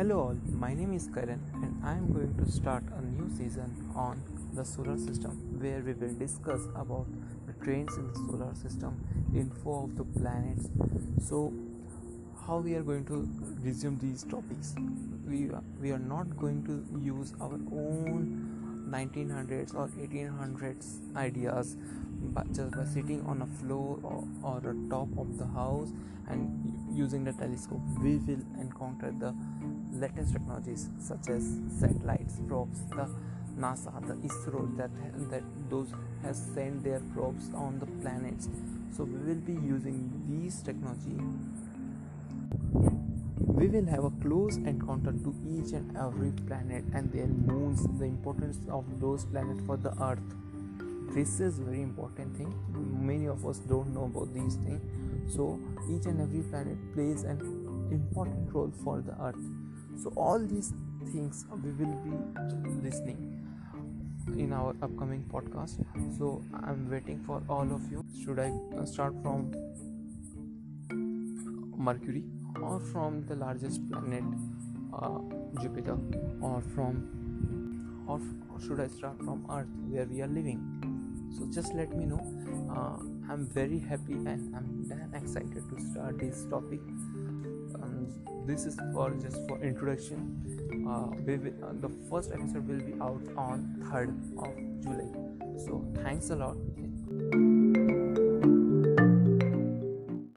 Hello 0.00 0.18
all, 0.18 0.36
my 0.58 0.72
name 0.72 0.94
is 0.94 1.10
Karan 1.12 1.42
and 1.62 1.78
I 1.84 1.92
am 1.92 2.10
going 2.10 2.34
to 2.42 2.50
start 2.50 2.84
a 2.96 3.02
new 3.02 3.28
season 3.36 3.70
on 3.94 4.22
the 4.54 4.64
solar 4.64 4.96
system 4.96 5.32
where 5.60 5.82
we 5.82 5.92
will 5.92 6.14
discuss 6.14 6.62
about 6.74 7.04
the 7.46 7.52
trains 7.62 7.94
in 7.98 8.08
the 8.08 8.14
solar 8.14 8.54
system, 8.54 8.94
info 9.34 9.84
of 9.84 9.98
the 9.98 10.04
planets. 10.18 10.70
So 11.22 11.52
how 12.46 12.60
we 12.60 12.76
are 12.76 12.82
going 12.82 13.04
to 13.08 13.28
resume 13.62 13.98
these 13.98 14.22
topics. 14.22 14.74
We 15.28 15.50
we 15.78 15.90
are 15.90 15.98
not 16.14 16.34
going 16.38 16.64
to 16.64 16.82
use 16.98 17.34
our 17.38 17.60
own 17.70 18.59
1900s 18.88 19.74
or 19.74 19.88
1800s 19.88 21.16
ideas 21.16 21.76
but 22.34 22.52
just 22.52 22.70
by 22.72 22.84
sitting 22.84 23.24
on 23.26 23.42
a 23.42 23.46
floor 23.46 23.98
or, 24.02 24.24
or 24.42 24.60
top 24.90 25.08
of 25.16 25.38
the 25.38 25.46
house 25.46 25.88
and 26.28 26.72
using 26.92 27.24
the 27.24 27.32
telescope 27.32 27.80
we 28.02 28.16
will 28.18 28.44
encounter 28.60 29.12
the 29.18 29.34
latest 29.92 30.32
technologies 30.32 30.88
such 30.98 31.28
as 31.28 31.58
satellites 31.78 32.40
probes. 32.46 32.80
The 32.90 33.08
nasa 33.58 33.92
the 34.06 34.14
isro 34.28 34.76
that 34.76 34.90
that 35.30 35.42
those 35.68 35.92
has 36.22 36.40
sent 36.54 36.84
their 36.84 37.00
probes 37.14 37.52
on 37.54 37.78
the 37.78 37.86
planets. 38.02 38.48
So 38.96 39.04
we 39.04 39.18
will 39.18 39.42
be 39.42 39.52
using 39.52 39.98
these 40.28 40.62
technology 40.62 41.18
we 43.60 43.66
will 43.68 43.84
have 43.84 44.04
a 44.04 44.10
close 44.22 44.56
encounter 44.56 45.12
to 45.12 45.34
each 45.54 45.72
and 45.72 45.94
every 45.94 46.30
planet 46.46 46.82
and 46.94 47.12
their 47.12 47.26
moons 47.26 47.82
the 47.98 48.06
importance 48.06 48.56
of 48.70 48.86
those 49.00 49.26
planets 49.26 49.62
for 49.66 49.76
the 49.76 49.92
earth. 50.02 50.30
This 51.14 51.40
is 51.40 51.58
very 51.58 51.82
important 51.82 52.34
thing. 52.38 52.54
Many 53.10 53.26
of 53.26 53.44
us 53.44 53.58
don't 53.58 53.92
know 53.92 54.04
about 54.04 54.32
these 54.32 54.54
things. 54.54 54.80
So 55.34 55.60
each 55.90 56.06
and 56.06 56.22
every 56.22 56.40
planet 56.44 56.78
plays 56.94 57.24
an 57.24 57.38
important 57.92 58.50
role 58.54 58.72
for 58.82 59.02
the 59.02 59.12
earth. 59.20 59.44
So 60.02 60.10
all 60.16 60.38
these 60.38 60.72
things 61.12 61.44
we 61.62 61.72
will 61.72 61.94
be 62.08 62.16
listening 62.88 63.44
in 64.38 64.54
our 64.54 64.74
upcoming 64.80 65.24
podcast. 65.30 65.84
So 66.16 66.42
i'm 66.64 66.90
waiting 66.90 67.22
for 67.26 67.42
all 67.46 67.70
of 67.78 67.92
you. 67.92 68.06
Should 68.24 68.38
i 68.38 68.50
start 68.86 69.22
from 69.22 69.52
mercury 71.76 72.24
or 72.62 72.80
from 72.80 73.24
the 73.26 73.36
largest 73.36 73.80
planet 73.90 74.24
uh, 74.92 75.18
jupiter 75.60 75.96
or 76.40 76.62
from 76.74 77.20
or 78.06 78.20
should 78.60 78.80
i 78.80 78.88
start 78.88 79.16
from 79.18 79.46
earth 79.50 79.68
where 79.88 80.04
we 80.04 80.20
are 80.20 80.26
living? 80.26 80.60
So 81.36 81.46
just 81.52 81.74
let 81.74 81.94
me 81.96 82.06
know. 82.06 82.20
Uh, 82.70 82.98
i'm 83.32 83.46
very 83.46 83.78
happy 83.78 84.14
and 84.14 84.54
i'm 84.56 84.88
damn 84.88 85.14
excited 85.14 85.62
to 85.70 85.80
start 85.92 86.18
this 86.18 86.44
topic. 86.50 86.80
Um, 87.82 88.08
this 88.46 88.64
is 88.64 88.76
for 88.92 89.10
just 89.10 89.38
for 89.48 89.62
introduction. 89.62 90.18
Uh, 90.88 91.14
will, 91.24 91.52
uh, 91.62 91.72
the 91.80 91.90
first 92.10 92.32
episode 92.32 92.66
will 92.66 92.80
be 92.80 92.94
out 93.00 93.22
on 93.36 93.76
3rd 93.90 94.14
of 94.44 94.82
july. 94.82 95.08
So 95.64 95.84
thanks 96.02 96.30
a 96.30 96.36
lot 96.36 96.56